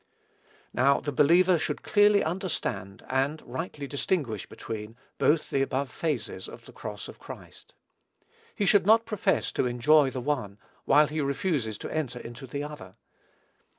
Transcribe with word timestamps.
Now, 0.73 0.99
the 0.99 1.11
believer 1.11 1.59
should 1.59 1.83
clearly 1.83 2.23
understand, 2.23 3.05
and 3.07 3.39
rightly 3.45 3.85
distinguish 3.85 4.47
between, 4.47 4.95
both 5.19 5.51
the 5.51 5.61
above 5.61 5.91
phases 5.91 6.49
of 6.49 6.65
the 6.65 6.71
cross 6.73 7.07
of 7.07 7.19
Christ. 7.19 7.75
He 8.55 8.65
should 8.65 8.87
not 8.87 9.05
profess 9.05 9.51
to 9.51 9.67
enjoy 9.67 10.09
the 10.09 10.19
one, 10.19 10.57
while 10.85 11.05
he 11.05 11.21
refuses 11.21 11.77
to 11.77 11.93
enter 11.95 12.17
into 12.17 12.47
the 12.47 12.63
other. 12.63 12.95